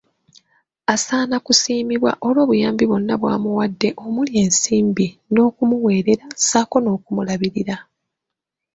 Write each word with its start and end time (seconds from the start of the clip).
Asaana 0.93 1.35
kusiimibwa 1.45 2.11
olw'obuyambi 2.27 2.83
bwonna 2.87 3.15
bwamuwadde 3.21 3.89
omuli 4.05 4.31
ensimbi 4.43 5.07
n'okumuweerera 5.31 6.25
ssaako 6.33 6.75
n'okumubuulirira. 6.81 7.75